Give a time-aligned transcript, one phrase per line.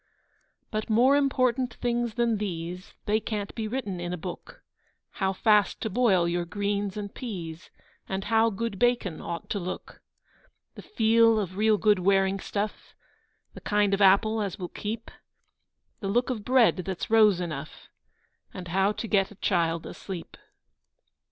[0.71, 4.63] But more important things than these, They can't be written in a book:
[5.21, 7.69] How fast to boil your greens and peas,
[8.09, 10.01] And how good bacon ought to look;
[10.73, 12.95] The feel of real good wearing stuff,
[13.53, 15.11] The kind of apple as will keep,
[15.99, 17.87] The look of bread that's rose enough,
[18.55, 20.35] And how to get a child asleep.